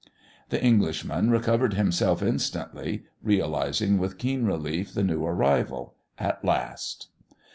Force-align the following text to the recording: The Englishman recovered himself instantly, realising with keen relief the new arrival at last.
The 0.49 0.59
Englishman 0.59 1.29
recovered 1.29 1.75
himself 1.75 2.23
instantly, 2.23 3.03
realising 3.21 3.99
with 3.99 4.17
keen 4.17 4.45
relief 4.45 4.95
the 4.95 5.03
new 5.03 5.23
arrival 5.23 5.93
at 6.17 6.43
last. 6.43 7.09